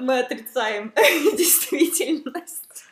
[0.00, 0.92] Мы отрицаем
[1.36, 2.84] действительность.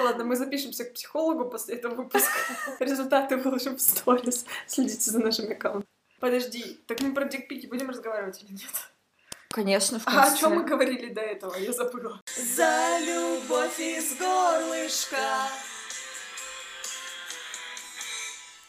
[0.00, 2.32] Ладно, мы запишемся к психологу после этого выпуска.
[2.80, 4.44] Результаты выложим в сторис.
[4.66, 5.86] Следите за нашим аккаунтом.
[6.20, 8.90] Подожди, так мы про дикпики будем разговаривать или нет?
[9.48, 11.56] Конечно, в А о чем мы говорили до этого?
[11.56, 12.20] Я забыла.
[12.36, 15.16] За любовь из горлышка.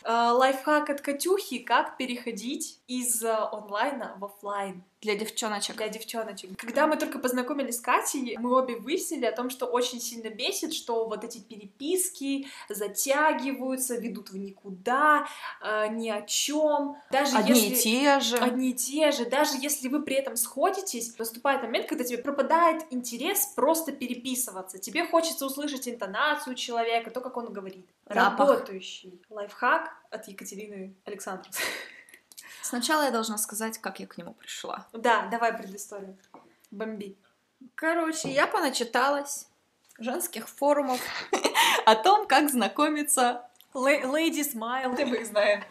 [0.04, 5.78] А, лайфхак от Катюхи, как переходить из а, онлайна в оффлайн Для девчоночек.
[5.78, 6.56] для девчоночек.
[6.58, 10.74] Когда мы только познакомились с Катей, мы обе выяснили о том, что очень сильно бесит,
[10.74, 15.28] что вот эти переписки затягиваются, ведут в никуда,
[15.62, 16.98] э, ни о чем.
[17.10, 17.74] Даже Одни если...
[17.74, 18.38] и те же.
[18.38, 19.26] Одни и те же.
[19.26, 24.78] Даже если вы при этом сходитесь, наступает момент, когда тебе пропадает интерес просто переписываться.
[24.78, 27.86] Тебе хочется услышать интонацию человека, то, как он говорит.
[28.08, 28.50] Запах.
[28.50, 31.58] Работающий лайфхак от Екатерины Александровны.
[32.62, 34.88] Сначала я должна сказать, как я к нему пришла.
[34.94, 36.18] Да, давай предысторию.
[36.72, 37.18] Бомби.
[37.76, 39.48] Короче, я поначиталась
[40.00, 41.00] женских форумов
[41.86, 43.48] о том, как знакомиться.
[43.74, 45.64] Ле- Lady Smile, мы их знаем.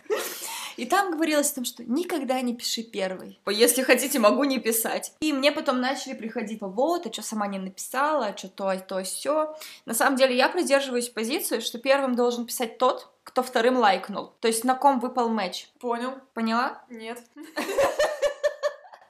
[0.80, 3.38] И там говорилось о том, что никогда не пиши первый.
[3.46, 5.12] Если хотите, могу не писать.
[5.20, 9.02] И мне потом начали приходить, вот, а что сама не написала, а что то, то,
[9.02, 9.54] все.
[9.84, 14.32] На самом деле я придерживаюсь позиции, что первым должен писать тот, кто вторым лайкнул.
[14.40, 15.68] То есть на ком выпал матч.
[15.80, 16.14] Понял?
[16.32, 16.82] Поняла?
[16.88, 17.18] Нет.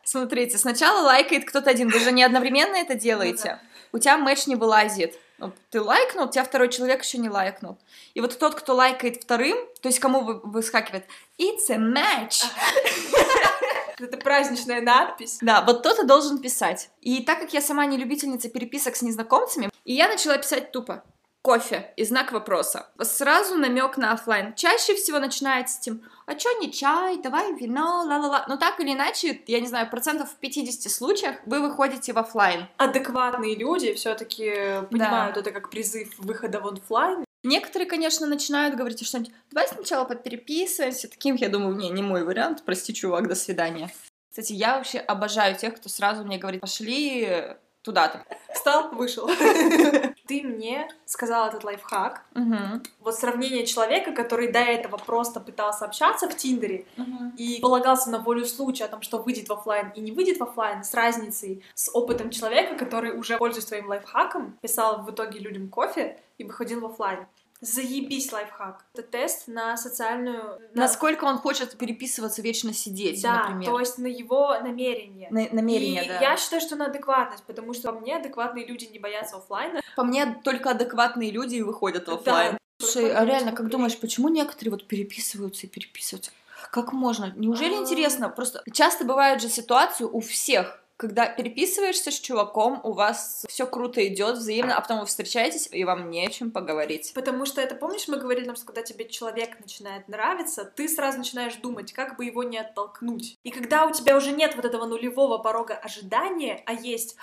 [0.03, 3.61] Смотрите, сначала лайкает кто-то один, вы же не одновременно это делаете.
[3.93, 5.17] У тебя матч не вылазит.
[5.41, 7.79] Ну, Ты лайкнул, тебя второй человек еще не лайкнул.
[8.15, 11.07] И вот тот, кто лайкает вторым, то есть кому вы- выскакивает
[11.39, 12.45] «It's a match»,
[13.99, 15.39] Это праздничная надпись.
[15.43, 16.89] да, вот тот и должен писать.
[17.03, 21.03] И так как я сама не любительница переписок с незнакомцами, и я начала писать тупо
[21.43, 22.89] кофе и знак вопроса.
[23.01, 24.55] Сразу намек на оффлайн.
[24.55, 28.45] Чаще всего начинается с тем, а чё не чай, давай вино, ла-ла-ла.
[28.49, 32.67] Но так или иначе, я не знаю, процентов в 50 случаях вы выходите в оффлайн.
[32.77, 37.25] Адекватные люди все-таки понимают это как призыв выхода в онлайн.
[37.43, 42.63] Некоторые, конечно, начинают говорить что-нибудь, давай сначала попереписываемся, таким, я думаю, не, не мой вариант,
[42.67, 43.91] прости, чувак, до свидания.
[44.29, 48.25] Кстати, я вообще обожаю тех, кто сразу мне говорит, пошли туда-то.
[48.53, 49.29] Встал, вышел.
[50.27, 52.23] Ты мне сказал этот лайфхак.
[52.35, 52.83] Мгм.
[53.01, 57.35] Вот сравнение человека, который до этого просто пытался общаться в Тиндере Мгм.
[57.37, 60.43] и полагался на волю случая о том, что выйдет в оффлайн и не выйдет в
[60.43, 65.69] оффлайн, с разницей с опытом человека, который уже, пользуясь твоим лайфхаком, писал в итоге людям
[65.69, 67.27] кофе и выходил в оффлайн.
[67.61, 68.85] Заебись лайфхак.
[68.95, 70.59] Это тест на социальную...
[70.75, 73.71] на- Насколько он хочет переписываться, вечно сидеть, Да, например.
[73.71, 75.29] то есть на его намерение.
[75.31, 76.21] На- намерение, и да.
[76.21, 79.81] я считаю, что на адекватность, потому что по мне адекватные люди не боятся оффлайна.
[79.95, 82.15] По мне, только адекватные люди и выходят в Да.
[82.15, 82.59] оффлайн.
[82.81, 86.31] Слушай, а реально, как думаешь, почему некоторые вот переписываются и переписываются?
[86.71, 87.33] Как можно?
[87.37, 87.79] Неужели А.
[87.79, 88.31] интересно?
[88.31, 94.07] Просто часто бывают же ситуации у всех, когда переписываешься с чуваком, у вас все круто
[94.07, 97.13] идет взаимно, а потом вы встречаетесь, и вам не о чем поговорить.
[97.15, 101.57] Потому что это, помнишь, мы говорили, что когда тебе человек начинает нравиться, ты сразу начинаешь
[101.57, 103.39] думать, как бы его не оттолкнуть.
[103.45, 107.17] И когда у тебя уже нет вот этого нулевого порога ожидания, а есть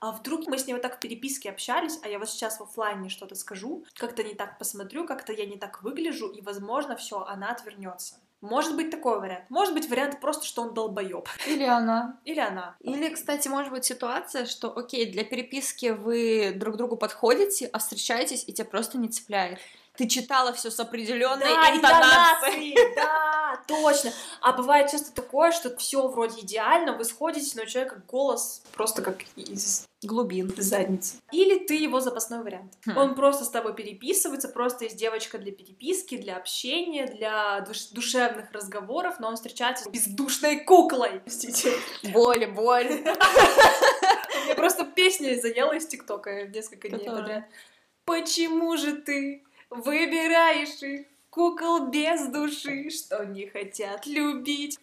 [0.00, 2.64] а вдруг мы с ней вот так в переписке общались, а я вот сейчас в
[2.64, 7.20] оффлайне что-то скажу, как-то не так посмотрю, как-то я не так выгляжу, и, возможно, все,
[7.22, 8.16] она отвернется.
[8.42, 9.44] Может быть такой вариант.
[9.50, 11.28] Может быть вариант просто, что он долбоеб.
[11.46, 12.18] Или она.
[12.24, 12.74] Или она.
[12.80, 18.44] Или, кстати, может быть ситуация, что, окей, для переписки вы друг другу подходите, а встречаетесь,
[18.46, 19.60] и тебя просто не цепляет.
[20.02, 22.76] Ты читала все с определенной Да, интонацией.
[22.96, 24.10] да, точно.
[24.40, 29.00] А бывает часто такое, что все вроде идеально, вы сходите, но у человека голос просто
[29.02, 30.52] как из Глубин.
[30.56, 31.18] задницы.
[31.30, 32.72] Или ты его запасной вариант.
[32.84, 32.98] Хм.
[32.98, 38.50] Он просто с тобой переписывается, просто есть девочка для переписки, для общения, для душ- душевных
[38.50, 41.20] разговоров, но он встречается с бездушной куклой.
[41.20, 41.74] Простите.
[42.12, 42.88] Боль, боль.
[44.46, 47.44] Мне просто песня заела из ТикТока несколько дней подряд.
[48.04, 49.44] Почему же ты
[49.76, 54.78] выбираешь их, кукол без души, что не хотят любить?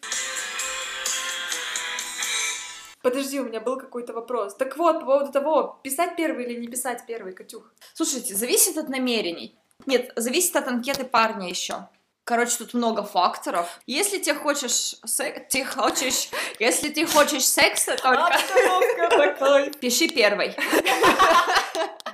[3.01, 4.55] Подожди, у меня был какой-то вопрос.
[4.55, 7.71] Так вот, по поводу того, писать первый или не писать первый, Катюх.
[7.94, 9.56] Слушайте, зависит от намерений.
[9.86, 11.88] Нет, зависит от анкеты парня еще.
[12.25, 13.80] Короче, тут много факторов.
[13.88, 18.38] Если ты хочешь сек- ты хочешь, если ты хочешь секса только,
[19.80, 20.53] пиши первый.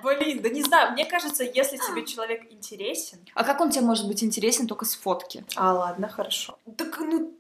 [0.06, 3.19] Блин, да не знаю, мне кажется, если тебе человек интересен...
[3.34, 5.44] А как он тебе может быть интересен только с фотки?
[5.56, 6.57] А, ладно, хорошо.
[6.78, 7.34] Так, ну,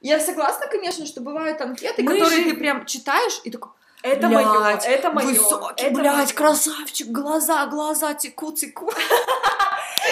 [0.00, 3.72] Я согласна, конечно, что бывают анкеты, Мы которые же- ты прям читаешь и такой,
[4.02, 5.26] это «Блядь, мое, это мое.
[5.26, 6.34] высокий, это блядь, моё».
[6.34, 8.90] красавчик, глаза, глаза теку, теку.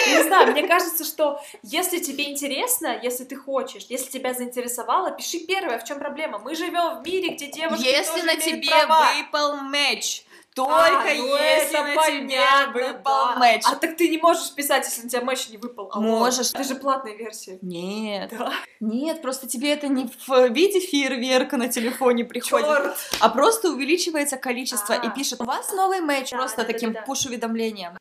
[0.07, 5.39] Не знаю, мне кажется, что если тебе интересно, если ты хочешь, если тебя заинтересовало, пиши
[5.39, 6.39] первое, в чем проблема.
[6.39, 9.09] Мы живем в мире, где девушки Если на тебе права.
[9.17, 10.23] выпал матч,
[10.55, 13.35] только А, ну если на понятно, выпал да.
[13.35, 13.61] матч.
[13.65, 15.91] А так ты не можешь писать, если на тебя матч не выпал.
[16.01, 16.49] Можешь.
[16.51, 17.59] Это же платная версия.
[17.61, 18.31] Нет.
[18.35, 18.51] Да.
[18.79, 22.97] Нет, просто тебе это не в виде фейерверка на телефоне приходит, Чёрт.
[23.19, 25.09] а просто увеличивается количество и А.
[25.11, 27.05] пишет, у вас новый матч, Да, просто да, да, таким да, да.
[27.05, 27.95] пуш-уведомлением.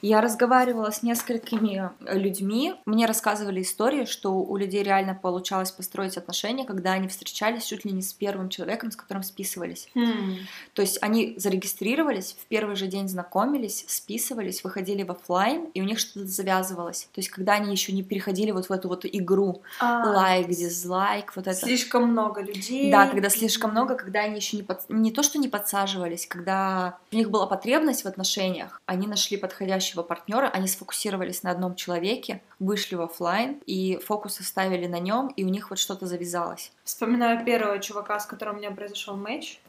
[0.00, 2.74] Я разговаривала с несколькими э, людьми.
[2.86, 7.90] Мне рассказывали истории, что у людей реально получалось построить отношения, когда они встречались чуть ли
[7.90, 9.88] не с первым человеком, с которым списывались.
[10.74, 15.84] То есть они зарегистрировались, в первый же день знакомились, списывались, выходили в офлайн, и у
[15.84, 17.08] них что-то завязывалось.
[17.12, 21.34] То есть когда они еще не переходили вот в эту вот игру А, лайк, дизлайк,
[21.34, 21.58] вот это.
[21.58, 22.90] Слишком много людей.
[22.92, 24.88] Да, когда слишком много, когда они еще не под...
[24.88, 29.36] не то что не подсаживались, когда у них была потребность в отношениях, они нашли
[29.88, 35.28] подходящего партнера, они сфокусировались на одном человеке, вышли в офлайн и фокус оставили на нем,
[35.36, 36.72] и у них вот что-то завязалось.
[36.84, 39.60] Вспоминаю первого чувака, с которым у меня произошел матч.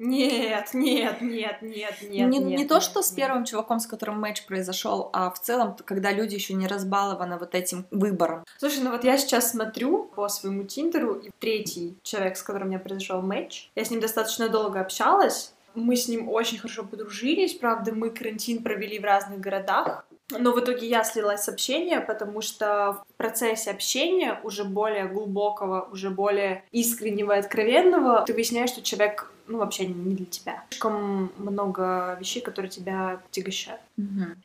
[0.00, 2.28] Нет, нет, нет, нет, нет.
[2.28, 3.16] не, нет, не то, нет, что с нет.
[3.16, 7.54] первым чуваком, с которым матч произошел, а в целом, когда люди еще не разбалованы вот
[7.54, 8.44] этим выбором.
[8.58, 12.70] Слушай, ну вот я сейчас смотрю по своему Тиндеру, и третий человек, с которым у
[12.70, 17.54] меня произошел матч, я с ним достаточно долго общалась, мы с ним очень хорошо подружились,
[17.54, 22.40] правда, мы карантин провели в разных городах, но в итоге я слилась с общения, потому
[22.40, 28.82] что в процессе общения, уже более глубокого, уже более искреннего и откровенного, ты выясняешь, что
[28.82, 30.64] человек, ну, вообще не для тебя.
[30.70, 33.80] Слишком много вещей, которые тебя отягощают.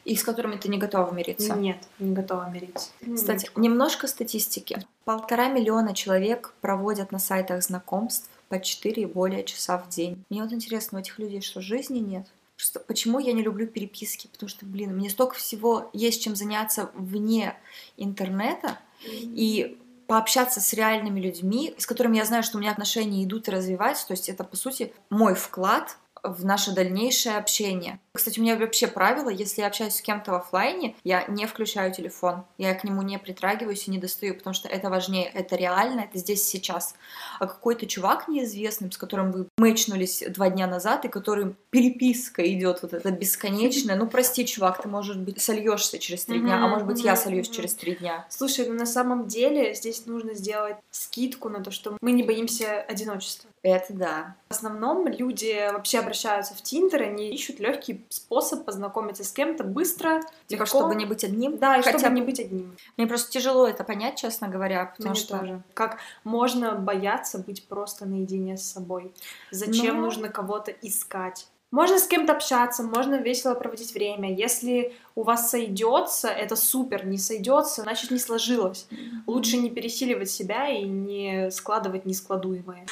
[0.04, 1.56] И с которыми ты не готова мириться.
[1.56, 2.90] Нет, не готова мириться.
[3.16, 4.86] Кстати, немножко статистики.
[5.06, 10.24] Полтора миллиона человек проводят на сайтах знакомств по 4 и более часа в день.
[10.30, 12.28] Мне вот интересно, у этих людей что, жизни нет?
[12.56, 14.28] Что, почему я не люблю переписки?
[14.28, 17.56] Потому что, блин, мне столько всего есть чем заняться вне
[17.96, 23.48] интернета, и пообщаться с реальными людьми, с которыми я знаю, что у меня отношения идут
[23.48, 28.00] и развиваются, то есть это, по сути, мой вклад в наше дальнейшее общение.
[28.20, 31.94] Кстати, у меня вообще правило, если я общаюсь с кем-то в оффлайне, я не включаю
[31.94, 36.02] телефон, я к нему не притрагиваюсь и не достаю, потому что это важнее, это реально,
[36.02, 36.96] это здесь сейчас.
[37.40, 42.82] А какой-то чувак неизвестный, с которым вы мэчнулись два дня назад, и который переписка идет
[42.82, 46.86] вот эта бесконечная, ну прости, чувак, ты, может быть, сольешься через три дня, а может
[46.86, 48.28] быть, я сольюсь через три дня.
[48.30, 52.82] Слушай, ну на самом деле здесь нужно сделать скидку на то, что мы не боимся
[52.82, 53.50] одиночества.
[53.62, 54.36] Это да.
[54.50, 60.22] В основном люди вообще обращаются в Тиндер, они ищут легкий способ познакомиться с кем-то быстро,
[60.48, 60.66] Типа, легко.
[60.80, 61.58] чтобы не быть одним.
[61.58, 62.76] Да, и Хотя чтобы бы- не быть одним.
[62.98, 65.38] Мне просто тяжело это понять, честно говоря, потому Мне что...
[65.38, 65.62] тоже.
[65.74, 69.14] Как можно бояться быть просто наедине с собой?
[69.52, 71.48] Зачем Но- нужно кого-то искать?
[71.72, 74.34] Можно с кем-то общаться, можно весело проводить время.
[74.34, 77.06] Если у вас сойдется, это супер.
[77.06, 78.88] Не сойдется, значит не сложилось.
[79.28, 82.88] Лучше не пересиливать себя и не складывать нескладуемое.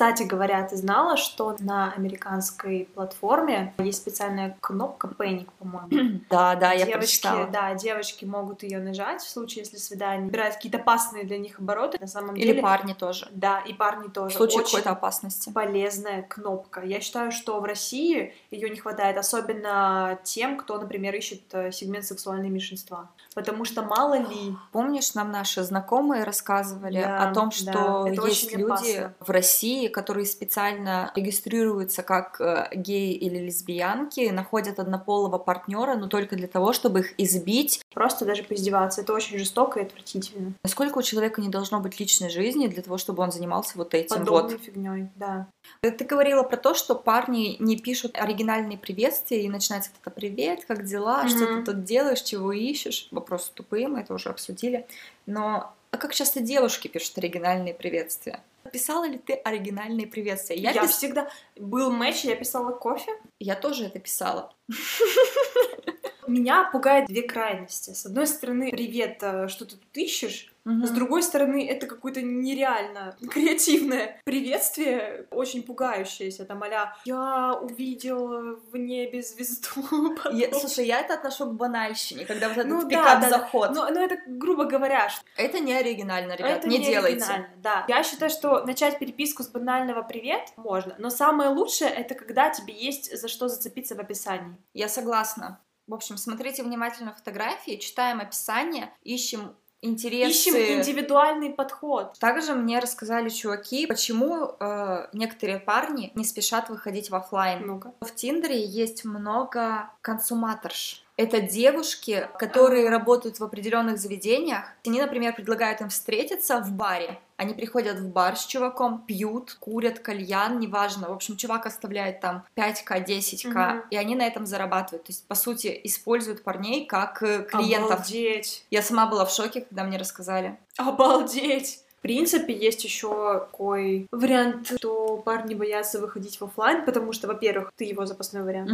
[0.00, 6.20] Кстати говоря, ты знала, что на американской платформе есть специальная кнопка Panic, по-моему?
[6.30, 7.46] Да, да, я девочки, прочитала.
[7.48, 11.98] да, девочки могут ее нажать в случае, если свидание набирает какие-то опасные для них обороты.
[12.00, 13.28] На самом Или деле, парни тоже.
[13.32, 14.36] да, и парни В тоже.
[14.36, 15.50] случае Очень какой-то опасности.
[15.52, 16.80] полезная кнопка.
[16.80, 22.06] Я считаю, что в России ее не хватает, особенно тем, кто, например, ищет э, сегмент
[22.06, 23.10] сексуальные меньшинства.
[23.34, 28.26] Потому что мало ли, Помнишь, нам наши знакомые рассказывали Да, о том, да, что это
[28.26, 28.64] есть люди
[28.96, 29.14] опасно.
[29.20, 36.36] в России, которые специально регистрируются как э, геи или лесбиянки, находят однополого партнера, но только
[36.36, 37.82] для того, чтобы их избить.
[37.92, 39.02] просто даже поиздеваться.
[39.02, 40.54] Это очень жестоко и отвратительно.
[40.62, 44.18] Насколько у человека не должно быть личной жизни для того, чтобы он занимался вот этим
[44.18, 44.62] Подобной вот.
[44.62, 45.46] фигней, да.
[45.82, 50.64] Ты говорила про то, что парни не пишут оригинальные приветствия, и начинается вот это «Привет,
[50.66, 51.28] как дела?
[51.28, 52.22] Что ты тут делаешь?
[52.22, 54.86] Чего ищешь?» Вопросы тупые, мы это уже обсудили.
[55.26, 58.40] Но а как часто девушки пишут оригинальные приветствия?
[58.72, 60.56] Писала ли ты оригинальные приветствия?
[60.56, 61.30] Я, пис- всегда...
[61.56, 63.12] Был матч, я писала кофе.
[63.38, 64.52] Я тоже это писала.
[66.30, 67.90] Меня пугает две крайности.
[67.90, 70.50] С одной стороны, привет, э, что ты тут ищешь?
[70.64, 78.76] С другой стороны, это какое-то нереально креативное приветствие, очень пугающееся, там а «Я увидел в
[78.76, 79.82] небе звезду».
[80.16, 80.36] потом».
[80.36, 83.70] Я- слушай, я это отношу к банальщине, когда вот этот Ну да, пикап-заход.
[83.70, 87.24] Ну, ну, это, грубо говоря, что Это не оригинально, ребят, это не, делайте.
[87.24, 87.84] оригинально, Да.
[87.88, 92.74] Я считаю, что начать переписку с банального «привет» можно, но самое лучшее— это когда тебе
[92.74, 94.56] есть за что зацепиться в описании.
[94.74, 95.58] Я согласна.
[95.90, 100.30] В общем, смотрите внимательно фотографии, читаем описание, ищем интересы.
[100.30, 102.16] Ищем индивидуальный подход.
[102.20, 107.66] Также мне рассказали чуваки, почему э, некоторые парни не спешат выходить в офлайн.
[107.66, 107.92] Ну-ка.
[108.02, 111.04] В Тиндере есть много консуматорш.
[111.20, 114.64] Это девушки, которые работают в определенных заведениях.
[114.86, 117.18] Они, например, предлагают им встретиться в баре.
[117.36, 121.10] Они приходят в бар с чуваком, пьют, курят кальян, неважно.
[121.10, 123.82] В общем, чувак оставляет там 5к, 10к, Мгм.
[123.90, 125.04] и они на этом зарабатывают.
[125.04, 127.90] То есть, по сути, используют парней как э, клиентов.
[128.00, 128.64] Обалдеть.
[128.70, 130.56] Я сама была в шоке, когда мне рассказали.
[130.78, 131.80] Обалдеть!
[131.98, 137.72] В принципе, есть еще такой вариант, что парни боятся выходить в офлайн, потому что, во-первых,
[137.76, 138.70] ты его запасной вариант.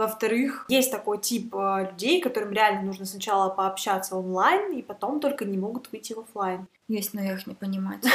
[0.00, 5.44] Во-вторых, есть такой тип э, людей, которым реально нужно сначала пообщаться онлайн, и потом только
[5.44, 6.66] не могут выйти в офлайн.
[6.88, 8.02] Есть, но я их не понимать.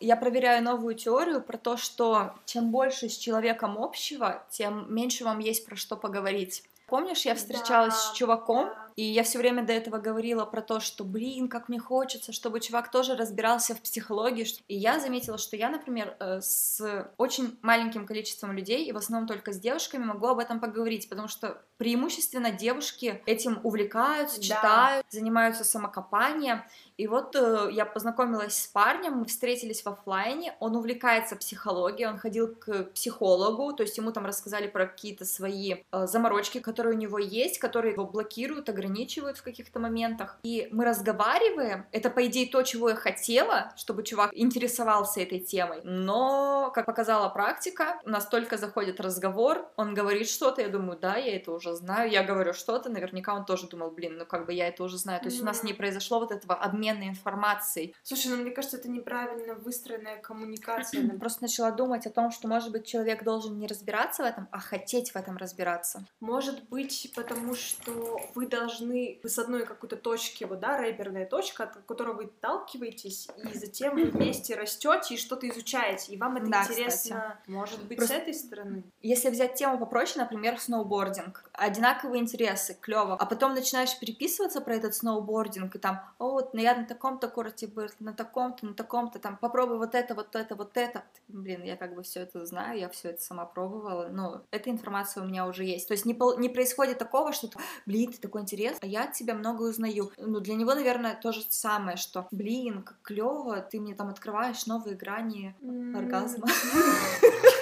[0.00, 5.38] Я проверяю новую теорию про то, что чем больше с человеком общего, тем меньше вам
[5.38, 6.64] есть про что поговорить.
[6.88, 8.81] Помнишь, я встречалась с Да, чуваком, да.
[8.96, 12.60] И я все время до этого говорила про то, что, блин, как мне хочется, чтобы
[12.60, 14.46] чувак тоже разбирался в психологии.
[14.68, 19.28] И я заметила, что я, например, э, с очень маленьким количеством людей, и в основном
[19.28, 24.42] только с девушками, могу об этом поговорить, потому что преимущественно девушки этим увлекаются, Да.
[24.42, 26.62] читают, занимаются самокопанием.
[26.96, 32.18] И вот э, я познакомилась с парнем, мы встретились в оффлайне, он увлекается психологией, он
[32.18, 36.98] ходил к психологу, то есть ему там рассказали про какие-то свои э, заморочки, которые у
[36.98, 40.38] него есть, которые его блокируют, ограничивают в каких-то моментах.
[40.44, 45.80] И мы разговариваем, это по идее то, чего я хотела, чтобы чувак интересовался этой темой,
[45.82, 51.16] но, как показала практика, у нас только заходит разговор, он говорит что-то, я думаю, да,
[51.16, 54.52] я это уже знаю, я говорю что-то, наверняка он тоже думал, блин, ну как бы
[54.52, 57.94] я это уже знаю, то есть у нас не произошло вот этого обмена информацией.
[58.02, 61.02] Слушай, ну мне кажется, это неправильно выстроенная коммуникация.
[61.02, 64.48] Я просто начала думать о том, что, может быть, человек должен не разбираться в этом,
[64.50, 66.04] а хотеть в этом разбираться.
[66.20, 71.64] Может быть, потому что вы должны вы с одной какой-то точки, вот, да, рэперная точка,
[71.64, 76.46] от которой вы отталкиваетесь, и затем вы вместе растете и что-то изучаете, и вам это
[76.46, 77.38] Да, интересно.
[77.46, 78.84] Может быть, Просто- с этой стороны.
[79.00, 84.94] Если взять тему попроще, например, сноубординг, одинаковые интересы, клево, а потом начинаешь переписываться про этот
[84.94, 89.18] сноубординг, и там, о, вот ну, я на таком-то курорте был, на таком-то, на таком-то,
[89.18, 91.04] там, попробуй вот это, вот это, вот это.
[91.28, 95.22] Блин, я как бы все это знаю, я все это сама пробовала, но эта информация
[95.22, 95.88] у меня уже есть.
[95.88, 97.48] То есть не, не происходит такого, что,
[97.86, 100.10] блин, ты такой интерес, а я от тебя много узнаю.
[100.16, 104.66] Ну, для него, наверное, то же самое, что, блин, как клево, ты мне там открываешь
[104.66, 105.54] новые грани
[105.94, 106.48] оргазма.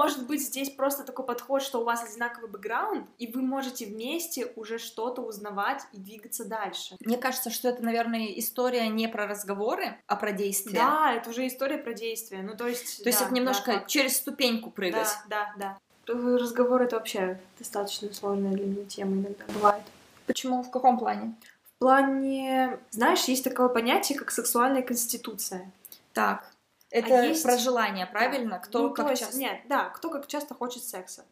[0.00, 4.50] Может быть, здесь просто такой подход, что у вас одинаковый бэкграунд, и вы можете вместе
[4.56, 6.96] уже что-то узнавать и двигаться дальше.
[7.00, 10.78] Мне кажется, что это, наверное, история не про разговоры, а про действия.
[10.78, 12.42] Да, это уже история про действие.
[12.42, 13.02] Ну, то есть...
[13.02, 15.10] То есть да, это немножко да, через ступеньку прыгать.
[15.28, 15.76] Да, да,
[16.06, 16.38] да.
[16.38, 19.82] Разговор это вообще достаточно сложная для меня тема иногда бывает.
[20.26, 20.62] Почему?
[20.62, 21.34] В каком плане?
[21.76, 25.70] В плане, знаешь, есть такое понятие, как сексуальная конституция.
[26.14, 26.49] Так.
[26.90, 28.58] Это есть- про желание, правильно?
[28.58, 29.38] Кто Ну, как есть, часто?
[29.38, 31.24] Нет, да, кто как часто хочет секса.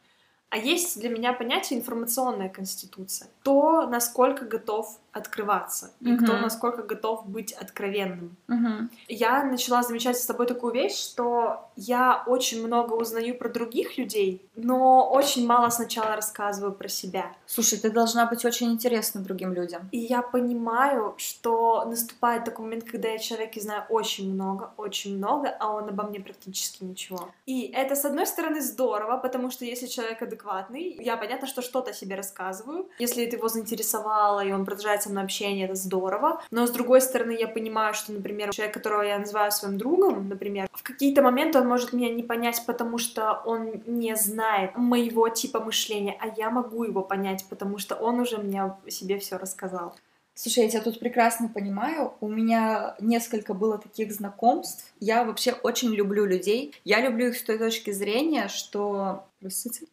[0.49, 3.29] А есть для меня понятие информационная конституция.
[3.41, 8.35] Кто насколько готов открываться, и кто насколько готов быть откровенным.
[8.47, 8.89] Мгм.
[9.07, 14.47] Я начала замечать с тобой такую вещь, что я очень много узнаю про других людей,
[14.55, 17.31] но очень мало сначала рассказываю про себя.
[17.47, 19.89] Слушай, ты должна быть очень интересна другим людям.
[19.91, 25.49] И я понимаю, что наступает такой момент, когда я человеке знаю очень много, очень много,
[25.59, 27.29] а он обо мне практически ничего.
[27.45, 31.93] И это, с одной стороны, здорово, потому что если человек адекватный, я понятно, что что-то
[31.93, 32.87] себе рассказываю.
[32.99, 36.41] Если это его заинтересовало, и он продолжает со мной общение, это здорово.
[36.51, 40.69] Но, с другой стороны, я понимаю, что, например, человек, которого я называю своим другом, например,
[40.73, 45.59] в какие-то моменты он может меня не понять, потому что он не знает моего типа
[45.59, 49.95] мышления, а я могу его понять, потому что он уже мне себе все рассказал.
[50.35, 52.13] Слушай, я тебя тут прекрасно понимаю.
[52.21, 54.93] У меня несколько было таких знакомств.
[55.01, 56.73] Я вообще очень люблю людей.
[56.85, 59.25] Я люблю их с той точки зрения, что...
[59.41, 59.87] Простите.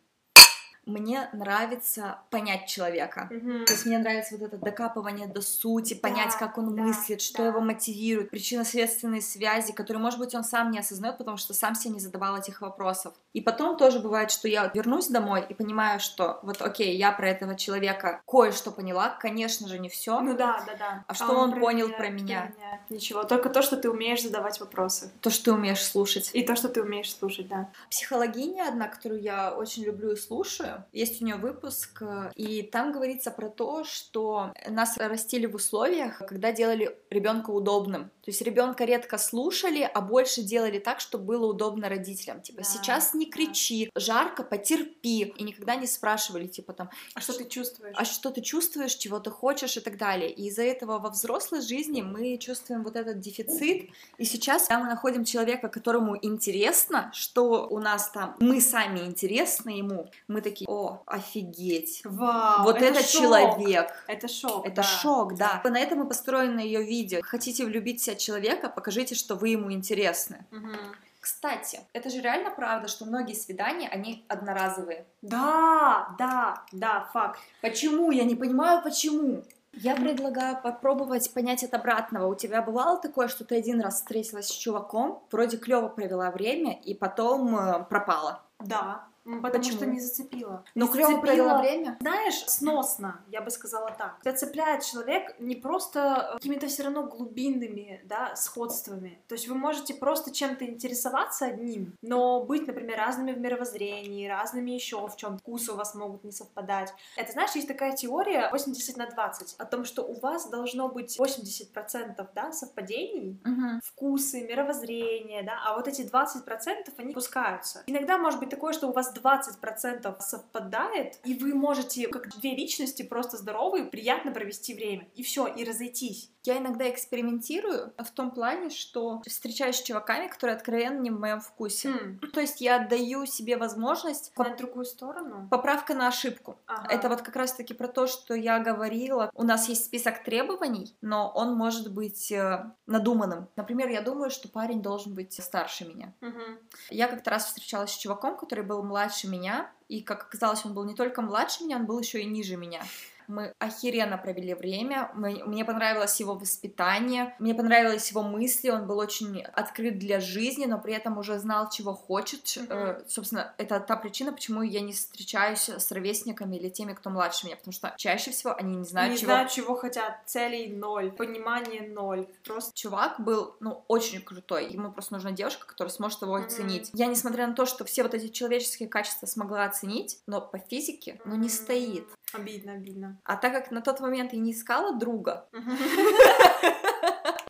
[0.87, 3.29] Мне нравится понять человека.
[3.29, 7.21] То есть мне нравится вот это докапывание до сути, понять, Да, как он да, мыслит,
[7.21, 7.49] что да.
[7.49, 11.95] его мотивирует, причинно-следственные связи, которые, может быть, он сам не осознает, потому что сам себе
[11.95, 13.15] не задавал этих вопросов.
[13.33, 17.29] И потом тоже бывает, что я вернусь домой и понимаю, что вот окей, я про
[17.31, 20.21] этого человека кое-что поняла, конечно же, не все.
[20.21, 21.05] Ну да, да, да.
[21.07, 22.53] А что он понял про что меня?
[22.89, 25.11] Ничего, только то, что ты умеешь задавать вопросы.
[25.21, 26.31] То, что ты умеешь слушать.
[26.33, 27.69] И то, что ты умеешь слушать, да.
[27.91, 32.93] Психологиня одна, которую я очень люблю и слушаю, Есть у нее выпуск, э, и там
[32.93, 38.11] говорится про то, что нас растили в условиях, когда делали ребенка удобным.
[38.23, 42.41] То есть ребенка редко слушали, а больше делали так, чтобы было удобно родителям.
[42.41, 43.33] Типа, Да, сейчас не да.
[43.33, 45.33] кричи, жарко, потерпи.
[45.37, 47.95] И никогда не спрашивали, типа, там, А что ты чувствуешь?
[47.97, 50.31] а что ты чувствуешь, чего ты хочешь и так далее.
[50.31, 53.91] И из-за этого во взрослой жизни мы чувствуем вот этот дефицит.
[54.19, 59.71] И сейчас, когда мы находим человека, которому интересно, что у нас там, мы сами интересны
[59.71, 62.03] ему, мы такие, о, офигеть.
[62.05, 63.23] Вау, вот это, шок.
[63.23, 63.93] человек.
[64.07, 64.67] Это шок.
[64.67, 64.83] Это да.
[64.83, 65.61] шок, да.
[65.65, 67.21] На этом и построено ее видео.
[67.23, 70.47] Хотите влюбить в себя человека, покажите, что вы ему интересны.
[70.51, 70.77] Мгм.
[71.21, 75.07] Кстати, это же реально правда, что многие свидания, они одноразовые.
[75.23, 77.41] Да, да, да, факт.
[77.63, 78.13] Почему?
[78.13, 79.43] Я не понимаю, почему.
[79.73, 82.29] Я предлагаю попробовать понять от обратного.
[82.29, 86.81] У тебя бывало такое, что ты один раз встретилась с чуваком, вроде клево провела время,
[86.81, 88.43] и потом э, пропала?
[88.61, 89.05] Да.
[89.27, 89.77] Потому Почему?
[89.77, 90.65] что не зацепила.
[90.77, 91.97] Но клево провела время?
[92.01, 94.21] Знаешь, сносно, я бы сказала так.
[94.21, 99.21] Тебя цепляет человек не просто какими-то все равно глубинными, да, сходствами.
[99.27, 104.71] То есть вы можете просто чем-то интересоваться одним, но быть, например, разными в мировоззрении, разными
[104.71, 106.95] еще в чем вкусы у вас могут не совпадать.
[107.17, 111.19] Это, знаешь, есть такая теория 80 на 20, о том, что у вас должно быть
[111.19, 113.81] 80% да, совпадений, Мгм.
[113.85, 117.83] вкусы, мировоззрение, да, а вот эти 20% они пускаются.
[117.87, 123.03] Иногда может быть такое, что у вас 20% совпадает, и вы можете, как две личности,
[123.03, 126.31] просто здоровые, приятно провести время, и все, и разойтись.
[126.45, 131.41] Я иногда экспериментирую в том плане, что встречаюсь с чуваками, которые откровенно не в моем
[131.41, 131.89] вкусе.
[131.91, 135.49] Хм, То есть я даю себе возможность на другую сторону?
[135.51, 136.57] поправка на ошибку.
[136.67, 136.87] Ага.
[136.89, 139.31] Это вот как раз-таки про то, что я говорила.
[139.35, 143.49] У нас есть список требований, но он может быть э, надуманным.
[143.57, 146.15] Например, я думаю, что парень должен быть старше меня.
[146.21, 146.59] Мгм.
[146.91, 150.85] Я как-то раз встречалась с чуваком, который был младше меня, и, как оказалось, он был
[150.85, 152.83] не только младше меня, он был еще и ниже меня.
[153.29, 158.99] Мы охеренно провели время, мы- мне понравилось его воспитание, мне понравились его мысли, он был
[158.99, 162.57] очень открыт для жизни, но при этом уже знал, чего хочет.
[162.57, 162.67] Мгм.
[162.73, 167.47] Э, Собственно, это та причина, почему я не встречаюсь с ровесниками или теми, кто младше
[167.47, 171.11] меня, потому что чаще всего они не знают, не чего знаю, чего хотят, целей ноль,
[171.13, 174.69] понимания ноль, просто чувак был, ну, очень крутой.
[174.71, 176.47] Ему просто нужна девушка, которая сможет его Мгм.
[176.47, 176.91] оценить.
[176.95, 181.21] Я, несмотря на то, что все вот эти человеческие качества смогла оценить, но по физике,
[181.25, 182.07] ну, не стоит.
[182.37, 183.19] Обидно, обидно.
[183.25, 185.49] А так как на тот момент я не искала друга,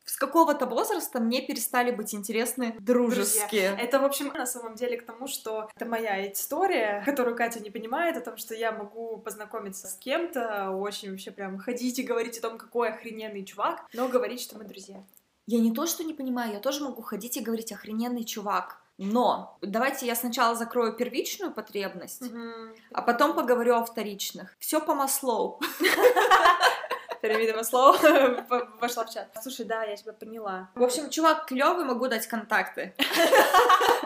[0.04, 3.76] с какого-то возраста мне перестали быть интересны дружеские.
[3.78, 7.70] Это, в общем, на самом деле к тому, что это моя история, которую Катя не
[7.70, 12.38] понимает, о том, что я могу познакомиться с кем-то, очень вообще прям ходить и говорить
[12.38, 15.02] о том, какой охрененный чувак, но говорить, что мы друзья.
[15.46, 18.80] Я не то, что не понимаю, я тоже могу ходить и говорить охрененный чувак.
[18.98, 22.22] Но давайте я сначала закрою первичную потребность,
[22.92, 24.56] а потом поговорю о вторичных.
[24.58, 25.60] Все по Маслоу.
[27.20, 27.94] Пирамида Маслоу
[28.80, 29.28] вошла в чат.
[29.42, 30.70] Слушай, да, я тебя поняла.
[30.74, 32.94] В общем, чувак клевый, могу дать контакты.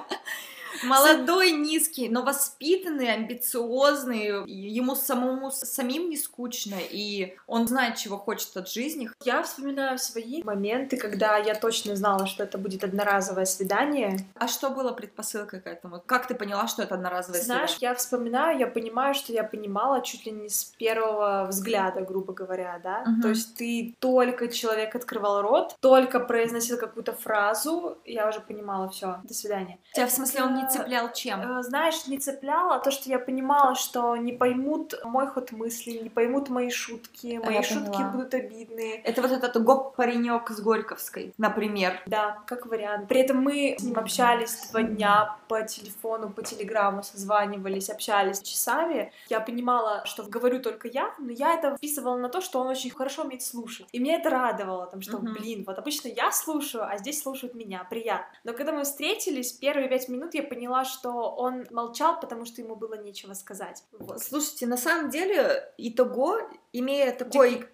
[0.82, 8.56] Молодой, низкий, но воспитанный, амбициозный, ему самому самим не скучно, и он знает, чего хочет
[8.56, 9.10] от жизни.
[9.24, 14.18] Я вспоминаю свои моменты, когда я точно знала, что это будет одноразовое свидание.
[14.34, 16.00] А что было предпосылкой к этому?
[16.04, 17.90] Как ты поняла, что это одноразовое Знаешь, свидание?
[17.90, 22.80] я вспоминаю, я понимаю, что я понимала чуть ли не с первого взгляда, грубо говоря,
[22.82, 23.04] да.
[23.06, 23.22] Мгм.
[23.22, 29.20] То есть ты только человек открывал рот, только произносил какую-то фразу, я уже понимала, все,
[29.24, 29.78] до свидания.
[29.94, 31.40] Тебя, в смысле, он не цеплял чем?
[31.58, 36.08] Э, Знаешь, не цепляло то, что я понимала, что не поймут мой ход мысли, не
[36.10, 38.10] поймут мои шутки, мои я шутки поняла.
[38.12, 38.96] будут обидные.
[39.02, 42.00] Это вот этот гоп-паренек с Горьковской, например.
[42.06, 43.08] Да, как вариант.
[43.08, 49.12] При этом мы с ним общались два дня по телефону, по телеграмму, созванивались, общались часами.
[49.28, 52.90] Я понимала, что говорю только я, но я это вписывала на то, что он очень
[52.90, 53.86] хорошо умеет слушать.
[53.92, 55.32] И меня это радовало, там, что, Мгм.
[55.34, 58.26] блин, вот обычно я слушаю, а здесь слушают меня, приятно.
[58.44, 62.76] Но когда мы встретились, первые пять минут я поняла, что он молчал, потому что ему
[62.76, 63.84] было нечего сказать.
[63.92, 64.22] Вот.
[64.22, 66.38] Слушайте, на самом деле, итого,
[66.72, 67.68] имея такой...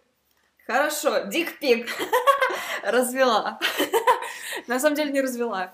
[0.66, 1.88] Хорошо, дикпик
[2.82, 3.60] развела.
[4.66, 5.72] На самом деле не развела.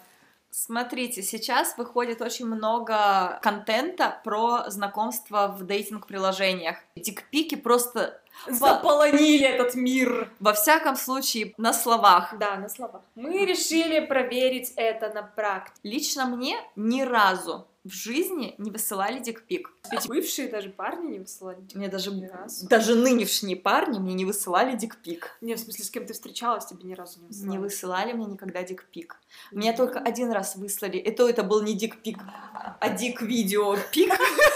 [0.54, 6.76] Смотрите, сейчас выходит очень много контента про знакомства в дейтинг-приложениях.
[6.94, 10.30] Дикпики просто Заполонили этот мир.
[10.40, 12.34] во всяком случае на словах.
[12.38, 13.00] Да, на словах.
[13.14, 15.78] Мы решили проверить это на практике.
[15.84, 19.70] Лично мне ни разу в жизни не высылали дикпик.
[19.90, 21.58] Ведь бывшие даже парни не высылали.
[21.74, 22.68] Мне даже, Ни разу.
[22.68, 25.36] даже нынешние парни мне не высылали дикпик.
[25.40, 27.50] Не, в смысле, с кем ты встречалась, тебе ни разу не высылали.
[27.50, 29.16] Не высылали мне никогда дикпик.
[29.50, 32.18] Мне только один раз выслали, и то это был не дикпик,
[32.80, 34.12] а дик-видео пик.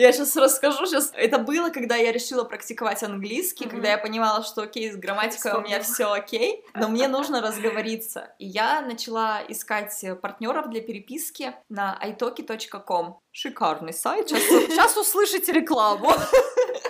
[0.00, 3.70] Я сейчас расскажу, сейчас это было, когда я решила практиковать английский, Мгм.
[3.76, 8.32] когда я понимала, что окей, с грамматикой у меня все окей, но мне нужно разговориться.
[8.38, 13.18] И я начала искать партнеров для переписки на italki.com.
[13.32, 14.28] Шикарный сайт.
[14.28, 16.10] Сейчас, сейчас услышите рекламу.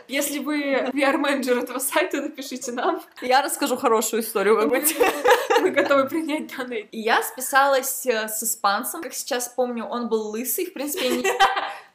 [0.09, 3.03] Если вы VR-менеджер этого сайта, напишите нам.
[3.23, 4.97] Я расскажу хорошую историю какую-нибудь.
[5.61, 6.83] Мы готовы принять данные.
[6.93, 9.03] И я списалась э, с испанцем.
[9.03, 10.67] Как сейчас помню, он был лысый.
[10.67, 11.39] В принципе, я, не-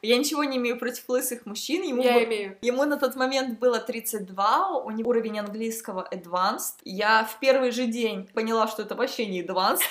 [0.06, 1.82] я ничего не имею против лысых мужчин.
[1.82, 2.56] Ему, Я был- имею.
[2.62, 6.74] ему на тот момент было 32, у него уровень английского advanced.
[6.84, 9.80] Я в первый же день поняла, что это вообще не advanced.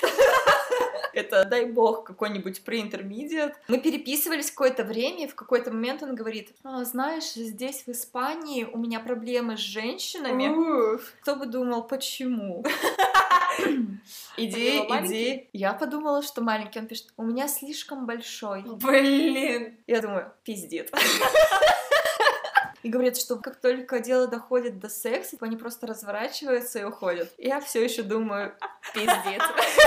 [1.12, 3.54] Это, дай бог, какой-нибудь pre-intermediate.
[3.68, 8.64] Мы переписывались какое-то время, и в какой-то момент он говорит, «А, знаешь, здесь, в Испании,
[8.70, 10.48] у меня проблемы с женщинами.
[10.96, 11.14] Уф.
[11.22, 12.62] Кто бы думал, почему?
[14.36, 15.48] Иди, иди.
[15.52, 16.78] Я подумала, что маленький.
[16.78, 18.62] Он пишет, у меня слишком большой.
[18.62, 19.78] Блин.
[19.86, 20.90] Я думаю, пиздец.
[22.82, 27.32] И говорит, что как только дело доходит до секса, они просто разворачиваются и уходят.
[27.36, 28.54] Я все еще думаю,
[28.94, 29.42] пиздец.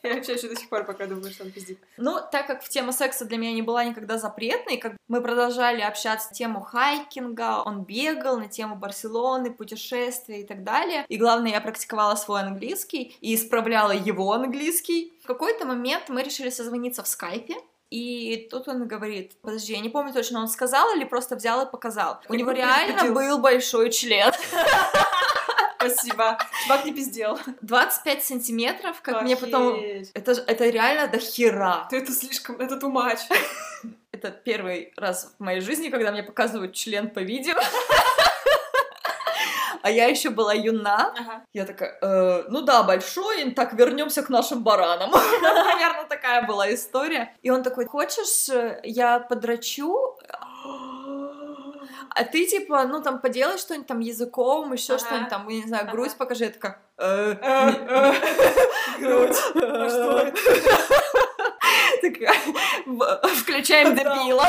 [0.02, 1.78] Я вообще еще до сих пор пока думаю, что он пиздит.
[1.96, 6.28] Ну, так как тема секса для меня не была никогда запретной, как мы продолжали общаться
[6.30, 11.04] на тему хайкинга, он бегал на тему Барселоны, путешествия и так далее.
[11.08, 15.12] И главное, я практиковала свой английский и исправляла его английский.
[15.22, 17.56] В какой-то момент мы решили созвониться в скайпе,
[17.90, 21.70] и тут он говорит, подожди, я не помню точно, он сказал или просто взял и
[21.70, 22.20] показал.
[22.28, 24.32] У него реально был большой член.
[25.80, 26.38] Спасибо.
[26.64, 27.38] Чувак не пиздел.
[27.62, 29.74] 25 сантиметров, как мне потом...
[29.74, 30.10] Охереть.
[30.14, 31.86] Это, это реально до хера.
[31.88, 33.20] Ты это слишком, это much.
[34.12, 37.54] Это первый раз в моей жизни, когда мне показывают член по видео.
[39.82, 41.14] А я еще была юна.
[41.18, 41.42] Ага.
[41.54, 45.10] Я такая, «Э, ну да, большой, так вернемся к нашим баранам.
[45.42, 47.34] Наверное, такая была история.
[47.42, 50.18] И он такой, хочешь, э, я подрачу,
[52.14, 55.04] а ты типа, ну там поделай что-нибудь там языком, еще Ага.
[55.06, 55.92] что-нибудь там, я не знаю, Ага.
[55.92, 56.44] грудь покажи.
[56.44, 56.78] Я такая,
[63.40, 64.46] Включаем дебила.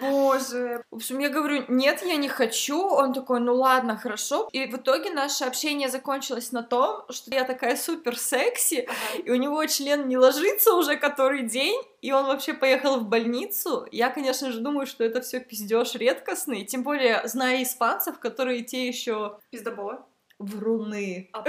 [0.00, 0.82] Боже.
[0.90, 2.80] В общем, я говорю, нет, я не хочу.
[2.80, 4.48] Он такой, ну ладно, хорошо.
[4.52, 9.22] И в итоге наше общение закончилось на том, что я такая супер секси, Ага.
[9.24, 13.86] и у него член не ложится уже который день, и он вообще поехал в больницу.
[13.90, 18.86] Я, конечно же, думаю, что это все пиздеж редкостный, тем более зная испанцев, которые те
[18.88, 20.06] еще Пиздобола.
[20.38, 21.28] Вруны.
[21.32, 21.44] А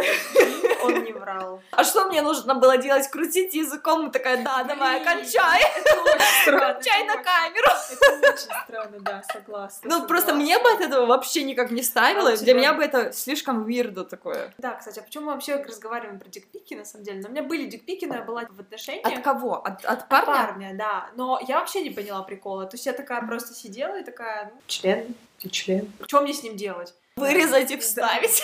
[0.84, 1.62] он не врал.
[1.72, 3.08] А что мне нужно было делать?
[3.10, 4.08] Крутить языком?
[4.08, 6.74] И такая, да, давай, кончай, Это очень странно.
[6.74, 7.68] кончай это на очень- камеру.
[7.92, 9.90] Это очень странно, да, согласна.
[9.90, 12.36] Ну, просто мне бы от этого вообще никак не ставило.
[12.38, 14.54] Для меня бы это слишком вирдо такое.
[14.58, 17.22] Да, кстати, а почему мы вообще разговариваем про дикпики, на самом деле?
[17.22, 19.06] Но у меня были дикпики, но я была в отношениях.
[19.06, 19.56] От кого?
[19.66, 20.26] От, от От парня?
[20.26, 21.10] парня, да.
[21.16, 22.66] Но я вообще не поняла прикола.
[22.66, 25.92] То есть я такая просто сидела и такая, ну, член, ты член.
[26.08, 26.94] Что мне с ним делать?
[27.20, 28.44] Вырезать и вставить.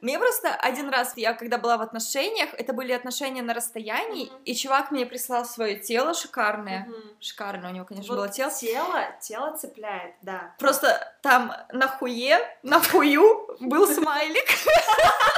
[0.00, 4.42] Мне просто один раз, я когда была в отношениях, это были отношения на расстоянии, Мгм.
[4.44, 6.86] и чувак мне прислал свое тело шикарное.
[6.88, 7.16] Мгм.
[7.20, 8.50] Шикарное у него, конечно, Вот было тело.
[8.50, 10.56] тело, тело цепляет, да.
[10.58, 14.48] Просто там на хуе, на хую был смайлик.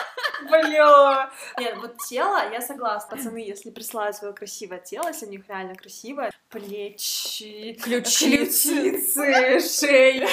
[0.48, 1.30] Бля.
[1.58, 3.16] Нет, вот тело, я согласна.
[3.16, 8.90] Пацаны, если присылают свое красивое тело, если у них реально красивое, плечи, Ключицы.
[8.90, 10.28] ключицы, шея,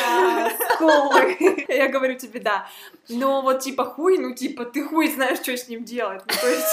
[0.76, 1.66] скулы.
[1.68, 2.68] Я говорю тебе, да.
[3.10, 6.22] Но вот типа хуй, ну типа ты хуй знаешь, что с ним делать.
[6.28, 6.68] Ну то есть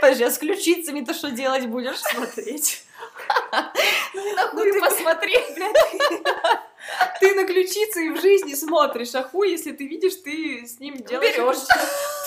[0.00, 1.98] Подожди, а с ключицами ты что делать будешь?
[1.98, 2.84] смотреть.
[4.14, 5.38] Ну, на хуй ты- посмотри.
[7.20, 10.96] Ты на ключицы и в жизни смотришь, а хуй, если ты видишь, ты с ним
[10.96, 11.36] делаешь.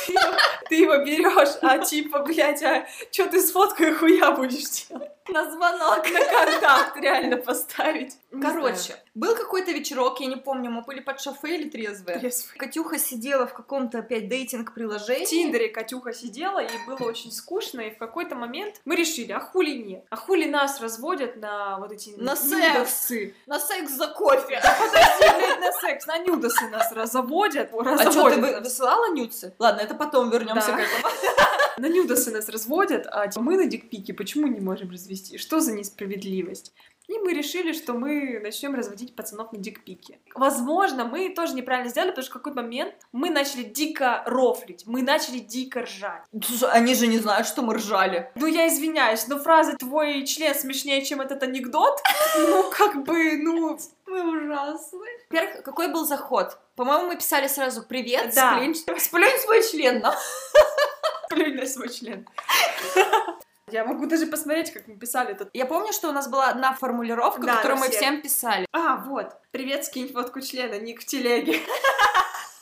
[0.06, 0.38] Ты его,
[0.70, 5.12] ты его берешь, а типа, блядь, а что ты с фоткой хуя будешь делать?
[5.28, 6.08] На звонок.
[6.12, 8.14] На контакт реально поставить.
[8.32, 11.96] Не Короче, был какой-то вечерок, я не помню, мы были под шофе или трезвые.
[11.96, 12.20] знаю.
[12.20, 12.58] Трезвый.
[12.60, 15.26] Катюха сидела в каком-то опять В дейтинг-приложении.
[15.26, 19.72] Тиндере Катюха сидела, и было очень скучно, и в какой-то момент мы решили, а хули
[19.72, 20.06] нет?
[20.12, 22.52] А хули нас разводят на вот эти На секс.
[22.76, 23.36] нюдосы?
[23.48, 24.62] На секс за кофе.
[24.62, 27.72] Подожди, блядь, на секс, на нюдосы нас разводят.
[27.74, 29.56] А что, ты высылала нюцы?
[29.58, 30.78] Ладно, это потом вернемся Да.
[30.78, 31.14] к этому.
[31.78, 35.38] На нюдосы нас разводят, а типа, мы на дикпике почему не можем развести?
[35.38, 36.72] Что за несправедливость?
[37.08, 40.18] И мы решили, что мы начнем разводить пацанов на дикпике.
[40.34, 45.04] Возможно, мы тоже неправильно сделали, потому что в какой-то момент мы начали дико рофлить, мы
[45.04, 46.24] начали дико ржать.
[46.44, 48.32] Слушай, они же не знают, что мы ржали.
[48.36, 52.00] Ну, я извиняюсь, но фраза «твой член смешнее, чем этот анекдот»,
[52.38, 53.78] ну, как бы, ну,
[54.16, 55.08] Мы ужасны.
[55.30, 56.58] Во-первых, какой был заход?
[56.76, 58.56] По-моему, мы писали сразу «Привет, Да.
[58.56, 60.16] сплюнь, сплюнь свой член нам».
[61.30, 62.26] Плюнь на свой член.
[63.70, 65.50] Я могу даже посмотреть, как мы писали этот.
[65.54, 68.66] Я помню, что у нас была одна формулировка, Да, которую мы всем писали.
[68.72, 69.34] А, вот.
[69.52, 71.60] Привет, скинь фотку члена, ник в телеге.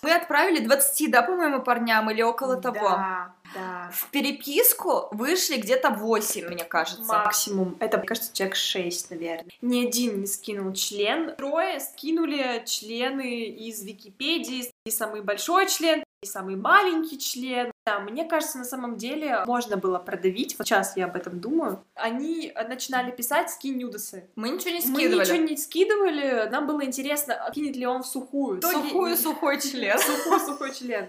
[0.04, 2.89] Мы отправили 20, да, по-моему, парням или около того.
[2.89, 3.89] Да, да.
[3.94, 7.04] В переписку вышли где-то 8, мне кажется.
[7.04, 7.78] Максимум.
[7.80, 9.46] Это, мне кажется, человек 6, наверное.
[9.62, 11.36] Ни один не скинул член.
[11.36, 14.72] Трое скинули члены из Википедии.
[14.86, 17.72] И самый большой член, самый маленький член.
[17.86, 20.58] Да, мне кажется, на самом деле можно было продавить.
[20.58, 21.84] Вот сейчас я об этом думаю.
[21.96, 24.30] Они начинали писать «скинь нюдосы».
[24.36, 25.26] Мы ничего не Мы скидывали.
[25.26, 28.60] ничего не скидывали, нам было интересно, а кинет ли он в сухую.
[28.60, 29.98] Итоге- Сухую сухой член.
[30.00, 31.06] Сухой, сухой член.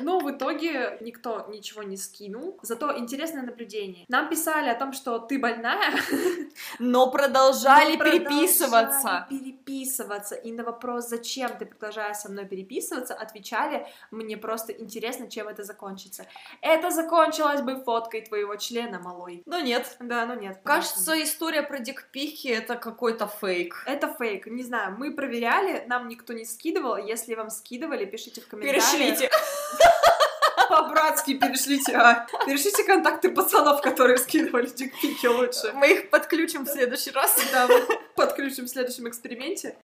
[0.00, 2.58] Но в итоге никто ничего не скинул.
[2.62, 4.06] Зато интересное наблюдение.
[4.08, 5.92] Нам писали о том, что ты больная.
[6.78, 9.00] Но продолжали но переписываться.
[9.02, 10.34] продолжали переписываться.
[10.34, 15.62] И на вопрос, зачем ты продолжаешь со мной переписываться, отвечали, мне просто интересно, чем это
[15.62, 16.26] закончится.
[16.60, 19.42] Это закончилось бы фоткой твоего члена, малой.
[19.46, 19.96] Но нет.
[20.00, 20.60] Да, ну нет.
[20.64, 23.84] Кажется, история про дикпики это какой-то фейк.
[23.86, 28.48] Это фейк, не знаю, мы проверяли, нам никто не скидывал, если вам скидывали, пишите в
[28.48, 28.84] комментариях.
[28.92, 29.30] Перешлите.
[30.68, 32.26] По-братски перешлите, а.
[32.46, 35.72] Перешлите контакты пацанов, которые скидывали дикпики лучше.
[35.74, 37.38] Мы их подключим в следующий раз.
[37.52, 37.82] Да, мы
[38.16, 39.76] подключим в следующем эксперименте.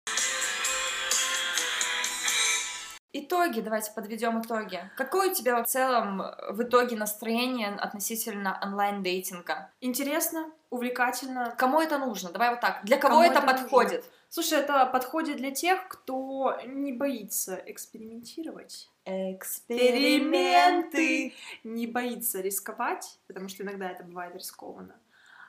[3.18, 4.78] Итоги, давайте подведем итоги.
[4.94, 9.70] Какое у тебя в целом в итоге настроение относительно онлайн-дейтинга?
[9.80, 11.54] Интересно, увлекательно.
[11.56, 12.30] Кому это нужно?
[12.30, 12.84] Давай вот так.
[12.84, 13.62] Для кого Кому это это нужно?
[13.62, 14.04] подходит?
[14.28, 18.90] Слушай, это подходит для тех, кто не боится экспериментировать.
[19.06, 21.32] Эксперименты.
[21.64, 24.94] не боится рисковать, потому что иногда это бывает рискованно.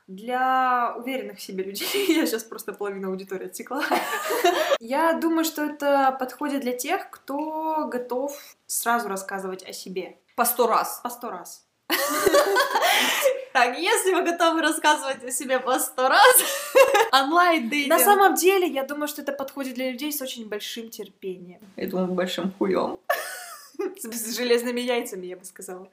[0.07, 3.83] Для уверенных в себе людей, я сейчас просто половину аудитории отсекла,
[4.79, 8.31] я думаю, что это подходит для тех, кто готов
[8.67, 11.01] сразу рассказывать о себе По сто раз.
[11.03, 11.65] по сто раз.
[13.53, 16.35] Так, если вы готовы рассказывать о себе по сто раз,
[17.11, 17.89] онлайн-дейтинг.
[17.89, 21.61] На самом деле, я думаю, что это подходит для людей с очень большим терпением.
[21.75, 22.99] Я думаю, большим хуем.
[24.01, 25.87] С, железными яйцами, я бы сказала.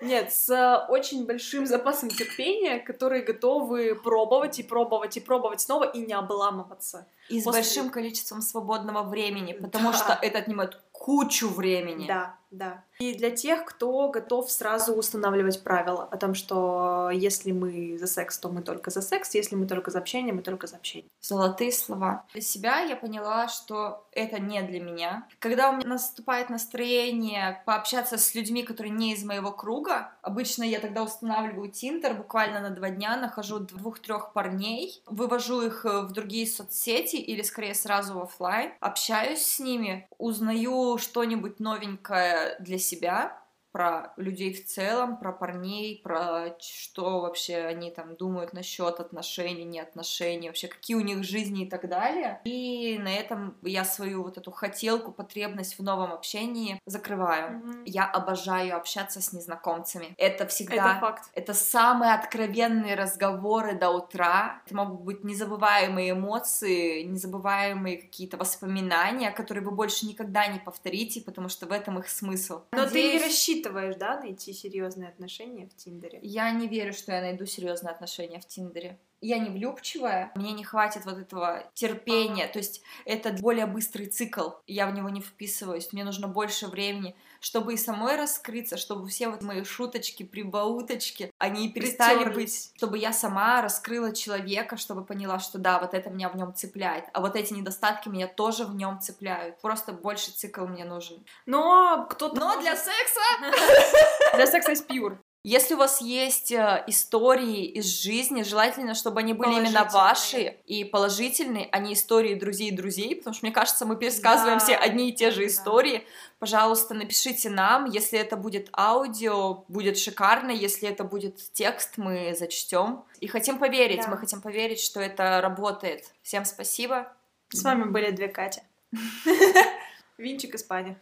[0.00, 5.84] Нет, с э, очень большим запасом терпения, которые готовы пробовать и пробовать и пробовать снова
[5.84, 7.06] и не обламываться.
[7.28, 9.98] И с После- большим количеством свободного времени, потому Да.
[9.98, 12.06] что это отнимает кучу времени.
[12.06, 12.84] Да, да.
[12.98, 18.38] И для тех, кто готов сразу устанавливать правила о том, что если мы за секс,
[18.38, 21.08] то мы только за секс, если мы только за общение, мы только за общение.
[21.20, 22.24] Золотые слова.
[22.32, 25.26] Для себя я поняла, что это не для меня.
[25.38, 30.80] Когда у меня наступает настроение пообщаться с людьми, которые не из моего круга, обычно я
[30.80, 36.46] тогда устанавливаю Tinder, буквально на два дня нахожу двух-трех парней, вывожу их э, в другие
[36.46, 43.39] соцсети или скорее сразу в оффлайн, общаюсь с ними, узнаю что-нибудь новенькое для себя,
[43.72, 49.80] про людей в целом, про парней, про что вообще они там думают насчет отношений, не
[49.80, 52.40] отношений, вообще какие у них жизни и так далее.
[52.44, 57.62] И на этом я свою вот эту хотелку, потребность в новом общении закрываю.
[57.84, 60.14] Я обожаю общаться с незнакомцами.
[60.16, 60.92] Это всегда...
[60.92, 61.30] Это факт.
[61.34, 64.62] Это самые откровенные разговоры до утра.
[64.66, 71.48] Это могут быть незабываемые эмоции, незабываемые какие-то воспоминания, которые вы больше никогда не повторите, потому
[71.48, 72.62] что в этом их смысл.
[72.72, 73.22] Но ты не Надеюсь,
[73.60, 76.18] рассчитываешь, да, найти серьезные отношения в Тиндере?
[76.22, 78.98] Я не верю, что я найду серьезные отношения в Тиндере.
[79.20, 84.50] Я не влюбчивая, мне не хватит вот этого терпения, то есть это более быстрый цикл,
[84.66, 89.28] я в него не вписываюсь, мне нужно больше времени, чтобы и самой раскрыться, чтобы все
[89.28, 95.58] вот мои шуточки, прибауточки, они перестали быть, чтобы я сама раскрыла человека, чтобы поняла, что
[95.58, 99.00] да, вот это меня в нем цепляет, а вот эти недостатки меня тоже в нем
[99.00, 99.60] цепляют.
[99.60, 101.24] Просто больше цикл мне нужен.
[101.46, 102.38] Но кто-то...
[102.38, 103.20] Но для секса
[104.34, 105.18] Для секса из пьюр.
[105.42, 110.84] Если у вас есть э, истории из жизни, желательно, чтобы они были именно ваши и
[110.84, 115.08] положительные, а не истории друзей друзей, потому что, мне кажется, мы пересказываем Да, все одни
[115.08, 115.46] и те же да.
[115.46, 116.06] истории.
[116.40, 123.04] Пожалуйста, напишите нам, если это будет аудио, будет шикарно, если это будет текст, мы зачтем.
[123.20, 124.08] И хотим поверить, Да.
[124.08, 126.04] мы хотим поверить, что это работает.
[126.22, 127.10] Всем спасибо.
[127.48, 128.62] С вами были две Катя.
[130.18, 130.98] Винчик Испания.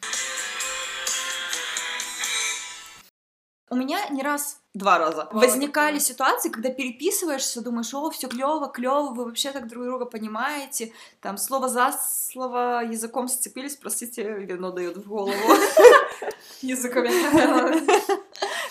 [3.71, 9.13] У меня не раз, два раза, возникали ситуации, когда переписываешься, думаешь, о, все клево, клево,
[9.13, 14.97] вы вообще так друг друга понимаете, там слово за слово языком сцепились, простите, вино дает
[14.97, 15.33] в голову.
[16.63, 17.11] Языками.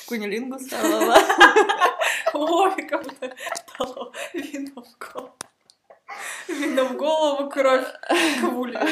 [0.08, 0.64] Кунилингус.
[2.34, 3.36] Ой, как будто
[3.78, 5.36] дало вино в голову.
[6.48, 8.88] Вино в голову, кровь к.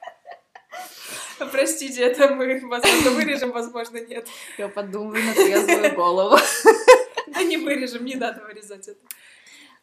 [1.51, 4.27] простите, это мы, возможно, вырежем, возможно, нет.
[4.57, 6.37] Я подумаю на трезвую голову.
[7.27, 8.99] Да не вырежем, не надо вырезать это.